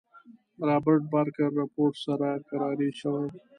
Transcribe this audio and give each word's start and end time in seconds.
رابرټ 0.67 1.01
بارکر 1.11 1.49
رپوټ 1.59 1.93
سره 2.05 2.29
کراري 2.49 2.89
شوې. 2.99 3.25